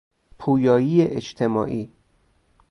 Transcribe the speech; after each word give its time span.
پویایی 0.39 1.01
اجتماعی 1.15 1.91